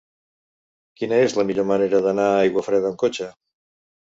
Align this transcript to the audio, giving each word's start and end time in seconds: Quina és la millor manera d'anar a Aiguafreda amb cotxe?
Quina 1.01 1.19
és 1.27 1.35
la 1.41 1.45
millor 1.49 1.67
manera 1.73 1.99
d'anar 2.07 2.27
a 2.33 2.41
Aiguafreda 2.47 2.91
amb 2.93 2.99
cotxe? 3.05 3.29